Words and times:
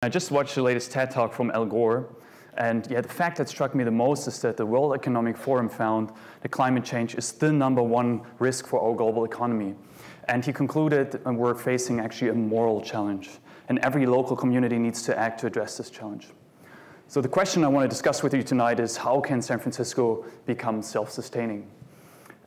I 0.00 0.08
just 0.08 0.30
watched 0.30 0.54
the 0.54 0.62
latest 0.62 0.92
TED 0.92 1.10
Talk 1.10 1.32
from 1.32 1.50
Al 1.50 1.66
Gore, 1.66 2.06
and 2.56 2.86
yeah, 2.88 3.00
the 3.00 3.08
fact 3.08 3.36
that 3.38 3.48
struck 3.48 3.74
me 3.74 3.82
the 3.82 3.90
most 3.90 4.28
is 4.28 4.40
that 4.42 4.56
the 4.56 4.64
World 4.64 4.94
Economic 4.94 5.36
Forum 5.36 5.68
found 5.68 6.12
that 6.40 6.50
climate 6.50 6.84
change 6.84 7.16
is 7.16 7.32
the 7.32 7.50
number 7.50 7.82
one 7.82 8.20
risk 8.38 8.68
for 8.68 8.80
our 8.80 8.94
global 8.94 9.24
economy. 9.24 9.74
And 10.28 10.44
he 10.44 10.52
concluded 10.52 11.10
that 11.10 11.24
we're 11.24 11.56
facing 11.56 11.98
actually 11.98 12.30
a 12.30 12.34
moral 12.34 12.80
challenge, 12.80 13.28
and 13.68 13.80
every 13.80 14.06
local 14.06 14.36
community 14.36 14.78
needs 14.78 15.02
to 15.02 15.18
act 15.18 15.40
to 15.40 15.48
address 15.48 15.76
this 15.76 15.90
challenge. 15.90 16.28
So 17.08 17.20
the 17.20 17.28
question 17.28 17.64
I 17.64 17.68
want 17.68 17.82
to 17.82 17.88
discuss 17.88 18.22
with 18.22 18.32
you 18.34 18.44
tonight 18.44 18.78
is 18.78 18.96
how 18.96 19.20
can 19.20 19.42
San 19.42 19.58
Francisco 19.58 20.24
become 20.46 20.80
self-sustaining? 20.80 21.68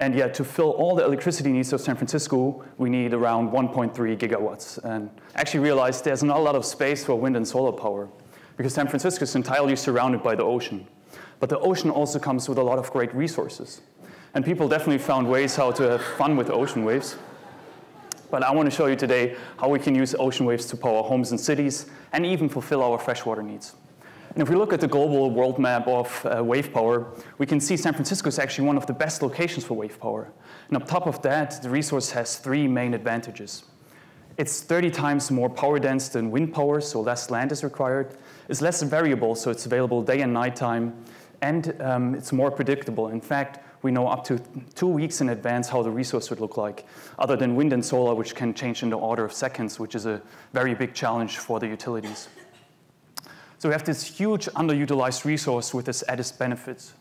And 0.00 0.14
yet, 0.14 0.32
to 0.34 0.44
fill 0.44 0.70
all 0.70 0.94
the 0.94 1.04
electricity 1.04 1.50
needs 1.50 1.72
of 1.72 1.80
San 1.80 1.96
Francisco, 1.96 2.64
we 2.76 2.88
need 2.88 3.12
around 3.12 3.50
1.3 3.50 3.92
gigawatts. 4.16 4.78
And 4.84 5.10
I 5.34 5.40
actually 5.40 5.60
realized 5.60 6.04
there's 6.04 6.22
not 6.22 6.36
a 6.36 6.40
lot 6.40 6.54
of 6.54 6.64
space 6.64 7.04
for 7.04 7.16
wind 7.16 7.36
and 7.36 7.46
solar 7.46 7.72
power 7.72 8.08
because 8.56 8.74
San 8.74 8.86
Francisco 8.86 9.24
is 9.24 9.34
entirely 9.34 9.74
surrounded 9.74 10.22
by 10.22 10.36
the 10.36 10.44
ocean. 10.44 10.86
But 11.40 11.48
the 11.48 11.58
ocean 11.58 11.90
also 11.90 12.18
comes 12.18 12.48
with 12.48 12.58
a 12.58 12.62
lot 12.62 12.78
of 12.78 12.90
great 12.92 13.12
resources. 13.14 13.80
And 14.34 14.44
people 14.44 14.68
definitely 14.68 14.98
found 14.98 15.28
ways 15.28 15.56
how 15.56 15.72
to 15.72 15.82
have 15.82 16.02
fun 16.02 16.36
with 16.36 16.50
ocean 16.50 16.84
waves. 16.84 17.16
But 18.30 18.42
I 18.42 18.52
want 18.52 18.70
to 18.70 18.74
show 18.74 18.86
you 18.86 18.96
today 18.96 19.36
how 19.58 19.68
we 19.68 19.78
can 19.78 19.94
use 19.94 20.14
ocean 20.18 20.46
waves 20.46 20.66
to 20.66 20.76
power 20.76 21.02
homes 21.02 21.30
and 21.30 21.40
cities 21.40 21.86
and 22.12 22.26
even 22.26 22.48
fulfill 22.48 22.82
our 22.82 22.98
freshwater 22.98 23.42
needs. 23.42 23.74
And 24.34 24.42
if 24.42 24.48
we 24.48 24.56
look 24.56 24.72
at 24.72 24.80
the 24.80 24.88
global 24.88 25.30
world 25.30 25.58
map 25.58 25.86
of 25.88 26.26
uh, 26.26 26.44
wave 26.44 26.72
power, 26.72 27.14
we 27.38 27.46
can 27.46 27.60
see 27.60 27.76
San 27.76 27.94
Francisco 27.94 28.28
is 28.28 28.38
actually 28.38 28.66
one 28.66 28.76
of 28.76 28.86
the 28.86 28.92
best 28.92 29.22
locations 29.22 29.64
for 29.64 29.74
wave 29.74 29.98
power. 29.98 30.30
And 30.68 30.76
on 30.76 30.86
top 30.86 31.06
of 31.06 31.22
that, 31.22 31.62
the 31.62 31.70
resource 31.70 32.10
has 32.10 32.36
three 32.36 32.68
main 32.68 32.94
advantages. 32.94 33.64
It's 34.36 34.62
30 34.62 34.90
times 34.90 35.30
more 35.32 35.50
power 35.50 35.80
dense 35.80 36.08
than 36.08 36.30
wind 36.30 36.54
power, 36.54 36.80
so 36.80 37.00
less 37.00 37.30
land 37.30 37.50
is 37.50 37.64
required. 37.64 38.16
It's 38.48 38.60
less 38.60 38.82
variable, 38.82 39.34
so 39.34 39.50
it's 39.50 39.66
available 39.66 40.02
day 40.02 40.20
and 40.20 40.32
night 40.32 40.54
time. 40.54 40.94
And 41.42 41.74
um, 41.80 42.14
it's 42.14 42.32
more 42.32 42.50
predictable. 42.50 43.08
In 43.08 43.20
fact, 43.20 43.64
we 43.82 43.90
know 43.90 44.06
up 44.08 44.24
to 44.24 44.40
two 44.74 44.86
weeks 44.86 45.20
in 45.20 45.30
advance 45.30 45.68
how 45.68 45.82
the 45.82 45.90
resource 45.90 46.30
would 46.30 46.40
look 46.40 46.56
like, 46.56 46.86
other 47.18 47.36
than 47.36 47.56
wind 47.56 47.72
and 47.72 47.84
solar, 47.84 48.14
which 48.14 48.34
can 48.34 48.54
change 48.54 48.82
in 48.82 48.90
the 48.90 48.98
order 48.98 49.24
of 49.24 49.32
seconds, 49.32 49.78
which 49.78 49.94
is 49.94 50.06
a 50.06 50.20
very 50.52 50.74
big 50.74 50.94
challenge 50.94 51.38
for 51.38 51.58
the 51.58 51.66
utilities. 51.66 52.28
So 53.58 53.68
we 53.68 53.72
have 53.72 53.84
this 53.84 54.04
huge 54.04 54.46
underutilized 54.46 55.24
resource 55.24 55.74
with 55.74 55.88
its 55.88 56.04
added 56.08 56.30
benefits. 56.38 56.94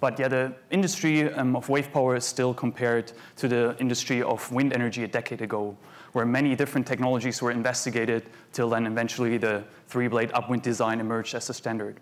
But 0.00 0.18
yeah, 0.18 0.28
the 0.28 0.54
industry 0.70 1.32
um, 1.32 1.54
of 1.54 1.68
wave 1.68 1.92
power 1.92 2.16
is 2.16 2.24
still 2.24 2.52
compared 2.52 3.12
to 3.36 3.46
the 3.46 3.76
industry 3.78 4.20
of 4.22 4.50
wind 4.50 4.72
energy 4.72 5.04
a 5.04 5.08
decade 5.08 5.40
ago, 5.40 5.76
where 6.12 6.26
many 6.26 6.56
different 6.56 6.86
technologies 6.86 7.40
were 7.40 7.52
investigated 7.52 8.24
till 8.52 8.70
then 8.70 8.86
eventually 8.86 9.36
the 9.36 9.62
three-blade 9.86 10.32
upwind 10.34 10.62
design 10.62 10.98
emerged 10.98 11.34
as 11.34 11.48
a 11.48 11.54
standard. 11.54 12.00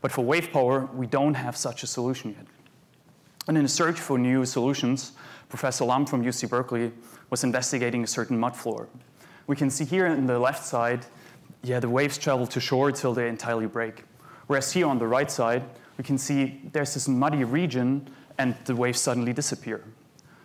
But 0.00 0.10
for 0.10 0.24
wave 0.24 0.50
power, 0.50 0.88
we 0.94 1.06
don't 1.06 1.34
have 1.34 1.56
such 1.56 1.82
a 1.84 1.86
solution 1.86 2.30
yet. 2.30 2.46
And 3.46 3.56
in 3.56 3.64
a 3.64 3.68
search 3.68 4.00
for 4.00 4.18
new 4.18 4.44
solutions, 4.46 5.12
Professor 5.48 5.84
Alam 5.84 6.06
from 6.06 6.24
UC 6.24 6.48
Berkeley 6.48 6.92
was 7.30 7.44
investigating 7.44 8.02
a 8.02 8.06
certain 8.06 8.38
mud 8.38 8.56
floor. 8.56 8.88
We 9.46 9.54
can 9.54 9.70
see 9.70 9.84
here 9.84 10.06
on 10.06 10.26
the 10.26 10.38
left 10.38 10.64
side 10.64 11.06
yeah, 11.62 11.80
the 11.80 11.88
waves 11.88 12.18
travel 12.18 12.46
to 12.46 12.60
shore 12.60 12.92
till 12.92 13.14
they 13.14 13.28
entirely 13.28 13.66
break. 13.66 14.04
Whereas 14.46 14.72
here 14.72 14.86
on 14.86 14.98
the 14.98 15.06
right 15.06 15.30
side, 15.30 15.64
we 15.96 16.04
can 16.04 16.16
see 16.16 16.60
there's 16.72 16.94
this 16.94 17.08
muddy 17.08 17.44
region 17.44 18.08
and 18.38 18.54
the 18.64 18.74
waves 18.74 19.00
suddenly 19.00 19.32
disappear. 19.32 19.84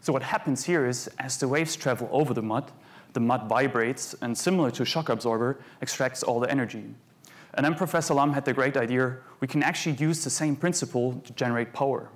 So 0.00 0.12
what 0.12 0.22
happens 0.22 0.64
here 0.64 0.86
is 0.86 1.08
as 1.18 1.36
the 1.36 1.48
waves 1.48 1.76
travel 1.76 2.08
over 2.10 2.32
the 2.32 2.42
mud, 2.42 2.70
the 3.12 3.20
mud 3.20 3.48
vibrates 3.48 4.14
and 4.22 4.36
similar 4.36 4.70
to 4.70 4.82
a 4.82 4.86
shock 4.86 5.08
absorber, 5.08 5.58
extracts 5.82 6.22
all 6.22 6.40
the 6.40 6.50
energy. 6.50 6.84
And 7.54 7.66
then 7.66 7.74
Professor 7.74 8.14
Alam 8.14 8.32
had 8.32 8.44
the 8.44 8.52
great 8.52 8.76
idea, 8.76 9.16
we 9.40 9.48
can 9.48 9.62
actually 9.62 9.96
use 9.96 10.22
the 10.22 10.30
same 10.30 10.54
principle 10.54 11.20
to 11.24 11.32
generate 11.32 11.72
power. 11.72 12.08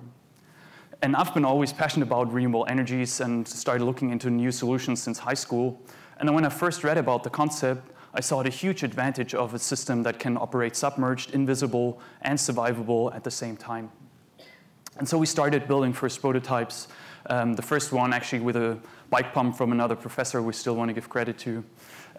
And 1.01 1.15
I've 1.15 1.33
been 1.33 1.45
always 1.45 1.73
passionate 1.73 2.07
about 2.07 2.31
renewable 2.31 2.65
energies 2.69 3.19
and 3.19 3.45
started 3.45 3.83
looking 3.83 4.11
into 4.11 4.29
new 4.29 4.51
solutions 4.51 5.03
since 5.03 5.19
high 5.19 5.33
school. 5.33 5.81
And 6.17 6.27
then 6.27 6.33
when 6.33 6.45
I 6.45 6.49
first 6.49 6.83
read 6.85 6.97
about 6.97 7.23
the 7.23 7.29
concept, 7.29 7.91
I 8.17 8.21
saw 8.21 8.41
the 8.43 8.49
huge 8.49 8.81
advantage 8.83 9.35
of 9.35 9.53
a 9.53 9.59
system 9.59 10.03
that 10.03 10.19
can 10.19 10.37
operate 10.37 10.77
submerged, 10.77 11.33
invisible, 11.33 11.99
and 12.21 12.39
survivable 12.39 13.13
at 13.13 13.25
the 13.25 13.31
same 13.31 13.57
time. 13.57 13.91
And 14.97 15.07
so 15.07 15.17
we 15.17 15.25
started 15.25 15.67
building 15.67 15.91
first 15.91 16.21
prototypes. 16.21 16.87
Um, 17.29 17.55
the 17.55 17.61
first 17.61 17.91
one 17.91 18.13
actually 18.13 18.39
with 18.39 18.55
a 18.55 18.79
bike 19.09 19.33
pump 19.33 19.57
from 19.57 19.73
another 19.73 19.97
professor 19.97 20.41
we 20.41 20.53
still 20.53 20.77
want 20.77 20.87
to 20.87 20.93
give 20.93 21.09
credit 21.09 21.37
to. 21.39 21.61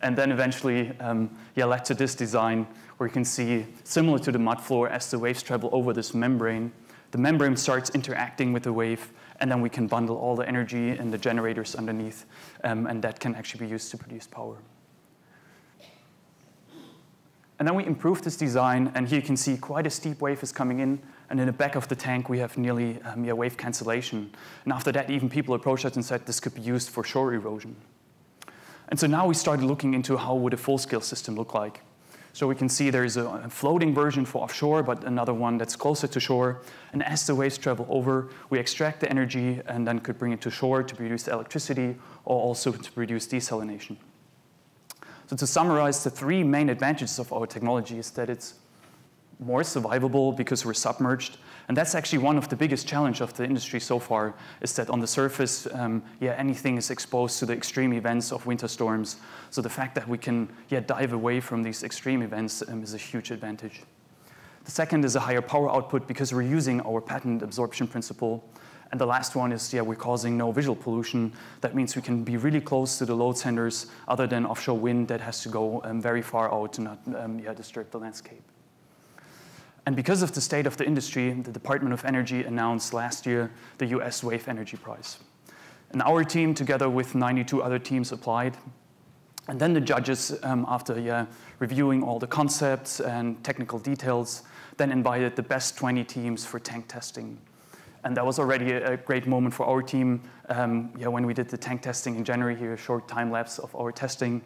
And 0.03 0.15
then 0.15 0.31
eventually, 0.31 0.93
um, 1.01 1.31
yeah, 1.55 1.65
led 1.65 1.87
to 1.87 1.95
this 1.95 2.15
design 2.15 2.67
where 2.99 3.09
you 3.09 3.12
can 3.12 3.25
see, 3.25 3.65
similar 3.85 4.19
to 4.19 4.31
the 4.31 4.39
mud 4.39 4.61
floor, 4.61 4.91
as 4.91 5.11
the 5.11 5.19
waves 5.19 5.43
travel 5.43 5.71
over 5.73 5.95
this 5.95 6.12
membrane, 6.12 6.73
the 7.12 7.19
membrane 7.19 7.56
starts 7.56 7.89
interacting 7.91 8.53
with 8.53 8.65
the 8.65 8.73
wave, 8.73 9.11
and 9.41 9.51
then 9.51 9.62
we 9.62 9.71
can 9.71 9.87
bundle 9.87 10.17
all 10.17 10.37
the 10.37 10.47
energy 10.47 10.91
in 10.91 11.11
the 11.11 11.17
generators 11.17 11.75
underneath, 11.75 12.27
um, 12.65 12.87
and 12.87 13.01
that 13.03 13.19
can 13.19 13.35
actually 13.35 13.65
be 13.65 13.73
used 13.73 13.91
to 13.93 13.97
produce 13.97 14.27
power. 14.27 14.59
And 17.59 17.67
then 17.67 17.75
we 17.75 17.87
improved 17.87 18.25
this 18.25 18.37
design, 18.37 18.93
and 18.94 19.09
here 19.09 19.21
you 19.21 19.25
can 19.25 19.37
see 19.37 19.56
quite 19.56 19.87
a 19.87 19.91
steep 19.91 20.21
wave 20.21 20.43
is 20.43 20.53
coming 20.53 20.81
in, 20.81 21.00
and 21.31 21.41
in 21.41 21.47
the 21.47 21.53
back 21.53 21.75
of 21.75 21.89
the 21.89 21.97
tank 21.97 22.28
we 22.28 22.39
have 22.39 22.59
nearly 22.59 23.00
um, 23.03 23.25
yeah, 23.25 23.33
wave 23.33 23.56
cancellation. 23.56 24.31
And 24.65 24.72
after 24.72 24.93
that, 24.93 25.11
even 25.11 25.31
people 25.31 25.55
approached 25.55 25.87
us 25.87 25.97
and 25.97 26.05
said 26.05 26.27
this 26.27 26.39
could 26.39 26.55
be 26.55 26.61
used 26.61 26.91
for 26.91 27.03
shore 27.03 27.33
erosion. 27.33 27.77
And 28.89 29.00
so 29.00 29.06
now 29.06 29.27
we 29.27 29.34
started 29.34 29.65
looking 29.65 29.94
into 29.94 30.17
how 30.17 30.34
would 30.34 30.53
a 30.53 30.56
full-scale 30.56 31.00
system 31.00 31.34
look 31.34 31.55
like. 31.55 31.81
So 32.34 32.47
we 32.47 32.55
can 32.55 32.69
see 32.69 32.91
there's 32.91 33.17
a 33.17 33.49
floating 33.49 33.94
version 33.94 34.27
for 34.27 34.43
offshore, 34.43 34.83
but 34.83 35.05
another 35.05 35.33
one 35.33 35.56
that's 35.56 35.75
closer 35.75 36.06
to 36.06 36.21
shore. 36.21 36.61
And 36.93 37.03
as 37.03 37.27
the 37.27 37.34
waves 37.34 37.56
travel 37.56 37.87
over, 37.88 38.28
we 38.50 38.59
extract 38.59 39.00
the 39.00 39.09
energy 39.09 39.62
and 39.67 39.88
then 39.88 40.00
could 40.00 40.19
bring 40.19 40.33
it 40.33 40.43
to 40.43 40.50
shore 40.50 40.83
to 40.83 40.94
produce 40.94 41.28
electricity 41.28 41.97
or 42.27 42.38
also 42.38 42.73
to 42.73 42.93
produce 42.93 43.27
desalination. 43.27 43.97
So 45.26 45.37
to 45.37 45.47
summarize, 45.47 46.04
the 46.04 46.10
three 46.10 46.44
main 46.44 46.69
advantages 46.69 47.19
of 47.19 47.32
our 47.32 47.47
technology 47.47 47.98
is 47.98 48.10
that 48.12 48.31
it's 48.31 48.54
more 49.38 49.62
survivable 49.62 50.34
because 50.37 50.64
we're 50.64 50.75
submerged. 50.75 51.38
And 51.69 51.76
that's 51.76 51.94
actually 51.97 52.19
one 52.19 52.38
of 52.38 52.48
the 52.48 52.54
biggest 52.54 52.87
challenges 52.87 53.20
of 53.20 53.34
the 53.34 53.44
industry 53.44 53.81
so 53.81 53.98
far, 53.98 54.34
is 54.60 54.72
that 54.76 54.88
on 54.88 55.00
the 55.00 55.06
surface, 55.06 55.66
um, 55.72 56.03
yeah, 56.20 56.34
anything 56.38 56.76
is 56.76 56.91
exposed 56.91 57.41
to 57.41 57.47
the 57.47 57.53
extreme 57.53 57.92
events 57.92 58.31
of 58.31 58.47
winter 58.47 58.69
storms. 58.69 59.16
So 59.50 59.60
the 59.60 59.69
fact 59.69 59.97
that 59.97 60.09
we 60.09 60.16
can 60.16 60.48
yeah, 60.69 60.81
dive 60.81 61.12
away 61.12 61.41
from 61.41 61.64
these 61.64 61.82
extreme 61.82 62.22
events 62.22 62.62
um, 62.69 62.82
is 62.82 62.94
a 62.94 62.98
huge 62.98 63.32
advantage. 63.32 63.82
The 64.64 64.70
second 64.70 65.04
is 65.04 65.16
a 65.16 65.20
higher 65.20 65.43
power 65.43 65.70
output 65.70 66.06
because 66.06 66.32
we're 66.32 66.43
using 66.43 66.81
our 66.82 67.00
patent 67.00 67.43
absorption 67.43 67.88
principle 67.88 68.48
and 68.93 69.01
the 69.01 69.07
last 69.07 69.35
one 69.35 69.53
is, 69.53 69.73
yeah, 69.73 69.81
we're 69.81 69.97
causing 69.97 70.37
no 70.37 70.53
visual 70.53 70.77
pollution. 70.77 71.33
That 71.61 71.75
means 71.75 71.97
we 71.97 72.03
can 72.03 72.23
be 72.23 72.37
really 72.37 72.61
close 72.61 72.99
to 72.99 73.05
the 73.05 73.15
load 73.15 73.37
centers 73.37 73.87
other 74.07 74.27
than 74.27 74.47
offshore 74.47 74.79
wind 74.79 75.09
that 75.09 75.21
has 75.21 75.43
to 75.43 75.49
go 75.49 75.83
um, 75.85 76.01
very 76.01 76.23
far 76.23 76.53
out 76.53 76.73
to 76.75 76.83
not 76.83 76.99
um, 77.17 77.39
yeah, 77.41 77.53
disturb 77.53 77.91
the 77.91 77.99
landscape. 77.99 78.43
And 79.87 79.95
because 79.95 80.23
of 80.23 80.33
the 80.33 80.41
state 80.41 80.67
of 80.67 80.77
the 80.77 80.87
industry, 80.87 81.33
the 81.33 81.53
Department 81.53 81.95
of 81.95 82.05
Energy 82.05 82.45
announced 82.45 82.93
last 82.93 83.27
year 83.27 83.51
the 83.79 83.87
US 83.87 84.23
Wave 84.23 84.49
Energy 84.49 84.77
Prize. 84.77 85.19
And 85.91 86.03
our 86.03 86.25
team, 86.25 86.55
together 86.55 86.89
with 86.91 87.15
92 87.15 87.63
other 87.63 87.79
teams, 87.79 88.13
applied. 88.13 88.57
And 89.49 89.61
then 89.61 89.75
the 89.75 89.81
judges, 89.81 90.37
um, 90.43 90.65
after 90.69 90.99
yeah, 90.99 91.27
reviewing 91.61 92.03
all 92.03 92.19
the 92.19 92.27
concepts 92.27 93.01
and 93.01 93.43
technical 93.45 93.79
details, 93.79 94.43
then 94.77 94.91
invited 94.91 95.37
the 95.37 95.43
best 95.43 95.77
20 95.77 96.03
teams 96.05 96.45
for 96.45 96.59
tank 96.59 96.89
testing. 96.89 97.39
And 98.06 98.17
that 98.17 98.25
was 98.25 98.38
already 98.38 98.70
a, 98.70 98.93
a 98.93 98.97
great 98.97 99.26
moment 99.26 99.53
for 99.53 99.67
our 99.67 99.82
team 99.82 100.23
um, 100.49 100.93
yeah, 100.97 101.08
when 101.08 101.26
we 101.26 101.35
did 101.35 101.49
the 101.49 101.56
tank 101.56 101.82
testing 101.82 102.14
in 102.14 102.23
January 102.23 102.55
here, 102.55 102.73
a 102.73 102.76
short 102.76 103.08
time 103.08 103.32
lapse 103.32 103.58
of 103.58 103.75
our 103.75 103.91
testing. 103.91 104.43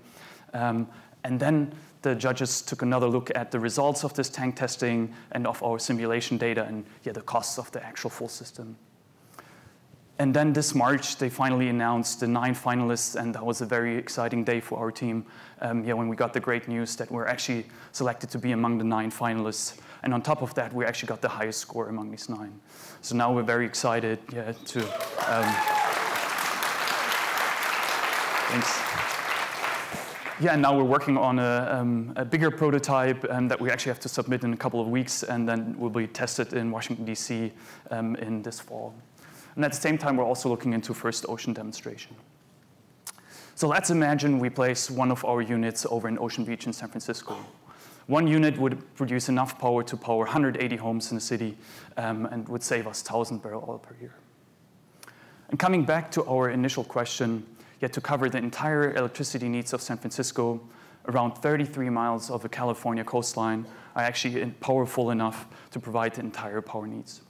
Um, 0.55 0.89
and 1.25 1.39
then 1.39 1.75
the 2.01 2.15
judges 2.15 2.63
took 2.63 2.81
another 2.81 3.07
look 3.07 3.31
at 3.35 3.51
the 3.51 3.61
results 3.61 4.03
of 4.03 4.15
this 4.15 4.31
tank 4.31 4.57
testing 4.57 5.15
and 5.33 5.47
of 5.47 5.63
our 5.63 5.79
simulation 5.79 6.39
data 6.39 6.65
and 6.65 6.87
yeah, 7.05 7.13
the 7.13 7.21
costs 7.21 7.59
of 7.59 7.71
the 7.73 7.85
actual 7.85 8.09
full 8.09 8.29
system. 8.29 8.77
And 10.21 10.35
then 10.35 10.53
this 10.53 10.75
March, 10.75 11.17
they 11.17 11.31
finally 11.31 11.71
announced 11.71 12.21
the 12.21 12.29
nine 12.29 12.55
finalists, 12.55 13.19
and 13.19 13.35
that 13.35 13.43
was 13.43 13.63
a 13.63 13.65
very 13.65 13.97
exciting 13.97 14.45
day 14.45 14.61
for 14.61 14.79
our 14.79 14.93
team. 14.93 15.25
Um, 15.63 15.83
yeah, 15.83 15.95
when 15.95 16.09
we 16.09 16.15
got 16.15 16.35
the 16.35 16.41
great 16.41 16.69
news 16.69 16.95
that 16.97 17.11
we're 17.11 17.25
actually 17.25 17.65
selected 17.93 18.29
to 18.33 18.39
be 18.39 18.53
among 18.53 18.77
the 18.77 18.85
nine 18.85 19.11
finalists. 19.11 19.81
And 20.03 20.13
on 20.13 20.21
top 20.21 20.43
of 20.43 20.53
that, 20.57 20.75
we 20.75 20.85
actually 20.85 21.07
got 21.07 21.23
the 21.23 21.29
highest 21.31 21.61
score 21.61 21.89
among 21.89 22.11
these 22.11 22.29
nine. 22.29 22.53
So 23.01 23.17
now 23.17 23.33
we're 23.33 23.45
very 23.45 23.65
excited 23.65 24.19
yeah, 24.31 24.53
to. 24.53 24.81
Um, 25.27 25.49
thanks. 28.51 28.79
Yeah, 30.39 30.53
and 30.53 30.61
now 30.61 30.77
we're 30.77 30.85
working 30.85 31.17
on 31.17 31.39
a, 31.39 31.79
um, 31.81 32.13
a 32.17 32.27
bigger 32.27 32.51
prototype 32.51 33.25
um, 33.31 33.49
that 33.49 33.59
we 33.59 33.71
actually 33.71 33.93
have 33.93 34.01
to 34.01 34.09
submit 34.11 34.45
in 34.45 34.53
a 34.53 34.57
couple 34.59 34.83
of 34.83 34.89
weeks, 34.89 35.23
and 35.23 35.49
then 35.49 35.79
will 35.79 35.89
be 35.89 36.07
tested 36.07 36.53
in 36.53 36.71
Washington, 36.71 37.07
D.C. 37.07 37.53
Um, 37.91 38.17
in 38.17 38.43
this 38.43 38.61
fall. 38.61 38.93
And 39.61 39.65
at 39.67 39.73
the 39.73 39.79
same 39.79 39.99
time, 39.99 40.17
we're 40.17 40.25
also 40.25 40.49
looking 40.49 40.73
into 40.73 40.95
first 40.95 41.27
ocean 41.29 41.53
demonstration. 41.53 42.17
So 43.57 43.69
let's 43.69 43.91
imagine 43.91 44.39
we 44.39 44.49
place 44.49 44.91
one 44.91 45.11
of 45.11 45.23
our 45.23 45.43
units 45.43 45.85
over 45.91 46.09
in 46.09 46.19
Ocean 46.19 46.45
Beach 46.45 46.65
in 46.65 46.73
San 46.73 46.89
Francisco. 46.89 47.37
one 48.07 48.27
unit 48.27 48.57
would 48.57 48.79
produce 48.95 49.29
enough 49.29 49.59
power 49.59 49.83
to 49.83 49.99
power 49.99 50.21
180 50.21 50.77
homes 50.77 51.11
in 51.11 51.17
the 51.17 51.21
city 51.21 51.59
um, 51.99 52.25
and 52.33 52.49
would 52.49 52.63
save 52.63 52.87
us 52.87 53.05
1,000 53.05 53.43
barrel 53.43 53.63
oil 53.69 53.77
per 53.77 53.95
year. 54.01 54.15
And 55.51 55.59
coming 55.59 55.85
back 55.85 56.11
to 56.13 56.25
our 56.25 56.49
initial 56.49 56.83
question, 56.83 57.45
yet 57.83 57.93
to 57.93 58.01
cover 58.01 58.31
the 58.31 58.39
entire 58.39 58.95
electricity 58.95 59.51
needs 59.51 59.75
of 59.75 59.83
San 59.83 59.99
Francisco, 59.99 60.59
around 61.07 61.33
33 61.33 61.91
miles 61.91 62.31
of 62.31 62.41
the 62.41 62.49
California 62.49 63.05
coastline 63.05 63.67
are 63.95 64.05
actually 64.05 64.55
powerful 64.61 65.11
enough 65.11 65.47
to 65.71 65.79
provide 65.79 66.15
the 66.15 66.23
entire 66.23 66.63
power 66.63 66.87
needs. 66.87 67.21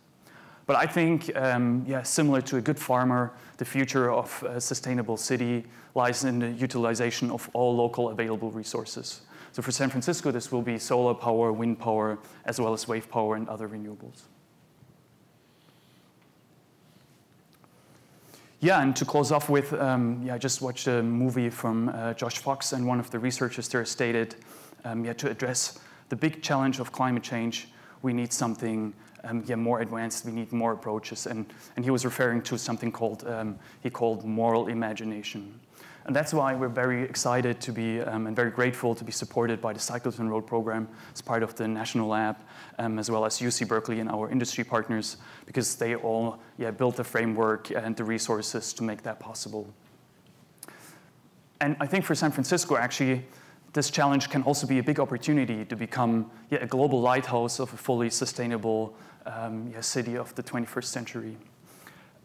But 0.70 0.76
I 0.76 0.86
think, 0.86 1.36
um, 1.36 1.84
yeah, 1.84 2.04
similar 2.04 2.40
to 2.42 2.58
a 2.58 2.60
good 2.60 2.78
farmer, 2.78 3.32
the 3.56 3.64
future 3.64 4.08
of 4.12 4.40
a 4.44 4.60
sustainable 4.60 5.16
city 5.16 5.64
lies 5.96 6.22
in 6.22 6.38
the 6.38 6.50
utilization 6.50 7.28
of 7.32 7.50
all 7.54 7.74
local 7.74 8.10
available 8.10 8.52
resources. 8.52 9.22
So 9.50 9.62
for 9.62 9.72
San 9.72 9.90
Francisco, 9.90 10.30
this 10.30 10.52
will 10.52 10.62
be 10.62 10.78
solar 10.78 11.12
power, 11.12 11.52
wind 11.52 11.80
power, 11.80 12.20
as 12.44 12.60
well 12.60 12.72
as 12.72 12.86
wave 12.86 13.10
power 13.10 13.34
and 13.34 13.48
other 13.48 13.68
renewables. 13.68 14.28
Yeah, 18.60 18.80
and 18.80 18.94
to 18.94 19.04
close 19.04 19.32
off 19.32 19.48
with, 19.48 19.72
um, 19.72 20.22
yeah, 20.24 20.34
I 20.34 20.38
just 20.38 20.62
watched 20.62 20.86
a 20.86 21.02
movie 21.02 21.50
from 21.50 21.88
uh, 21.88 22.14
Josh 22.14 22.38
Fox, 22.38 22.74
and 22.74 22.86
one 22.86 23.00
of 23.00 23.10
the 23.10 23.18
researchers 23.18 23.66
there 23.66 23.84
stated, 23.84 24.36
um, 24.84 25.04
yeah, 25.04 25.14
to 25.14 25.28
address 25.28 25.80
the 26.10 26.16
big 26.16 26.44
challenge 26.44 26.78
of 26.78 26.92
climate 26.92 27.24
change, 27.24 27.66
we 28.02 28.12
need 28.12 28.32
something 28.32 28.94
um, 29.24 29.42
yeah, 29.46 29.56
more 29.56 29.80
advanced, 29.80 30.24
we 30.24 30.32
need 30.32 30.52
more 30.52 30.72
approaches. 30.72 31.26
And, 31.26 31.46
and 31.76 31.84
he 31.84 31.90
was 31.90 32.04
referring 32.04 32.42
to 32.42 32.58
something 32.58 32.92
called, 32.92 33.26
um, 33.26 33.58
he 33.82 33.90
called 33.90 34.24
moral 34.24 34.68
imagination. 34.68 35.60
And 36.06 36.16
that's 36.16 36.32
why 36.32 36.54
we're 36.54 36.68
very 36.68 37.02
excited 37.02 37.60
to 37.60 37.72
be 37.72 38.00
um, 38.00 38.26
and 38.26 38.34
very 38.34 38.50
grateful 38.50 38.94
to 38.94 39.04
be 39.04 39.12
supported 39.12 39.60
by 39.60 39.72
the 39.72 39.78
Cyclotron 39.78 40.30
Road 40.30 40.46
program 40.46 40.88
as 41.14 41.20
part 41.20 41.42
of 41.42 41.54
the 41.54 41.68
National 41.68 42.08
Lab, 42.08 42.36
um, 42.78 42.98
as 42.98 43.10
well 43.10 43.24
as 43.26 43.38
UC 43.38 43.68
Berkeley 43.68 44.00
and 44.00 44.10
our 44.10 44.30
industry 44.30 44.64
partners, 44.64 45.18
because 45.44 45.76
they 45.76 45.94
all 45.94 46.40
yeah, 46.56 46.70
built 46.70 46.96
the 46.96 47.04
framework 47.04 47.70
and 47.70 47.94
the 47.96 48.04
resources 48.04 48.72
to 48.72 48.82
make 48.82 49.02
that 49.02 49.20
possible. 49.20 49.72
And 51.60 51.76
I 51.78 51.86
think 51.86 52.06
for 52.06 52.14
San 52.14 52.30
Francisco, 52.30 52.76
actually, 52.76 53.26
this 53.72 53.90
challenge 53.90 54.30
can 54.30 54.42
also 54.42 54.66
be 54.66 54.78
a 54.78 54.82
big 54.82 54.98
opportunity 54.98 55.64
to 55.64 55.76
become 55.76 56.30
yeah, 56.50 56.58
a 56.58 56.66
global 56.66 57.00
lighthouse 57.00 57.60
of 57.60 57.72
a 57.72 57.76
fully 57.76 58.10
sustainable 58.10 58.94
um, 59.26 59.70
yeah, 59.72 59.80
city 59.80 60.16
of 60.16 60.34
the 60.34 60.42
21st 60.42 60.84
century. 60.84 61.36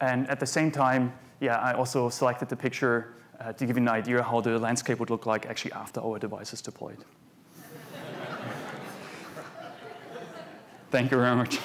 And 0.02 0.28
at 0.30 0.40
the 0.40 0.46
same 0.46 0.72
time, 0.72 1.14
yeah, 1.40 1.58
I 1.58 1.74
also 1.74 2.10
selected 2.10 2.50
the 2.50 2.56
picture 2.56 3.16
uh, 3.40 3.54
to 3.54 3.66
give 3.66 3.78
you 3.78 3.84
an 3.84 3.90
idea 3.90 4.24
how 4.24 4.42
the 4.42 4.58
landscape 4.58 5.00
would 5.00 5.10
look 5.10 5.26
like 5.26 5.46
actually 5.46 5.74
after 5.74 6.02
our 6.02 6.20
device 6.20 6.54
is 6.54 6.62
deployed. 6.62 6.98
Thank 10.92 11.12
you 11.12 11.18
very 11.18 11.36
much. 11.36 11.60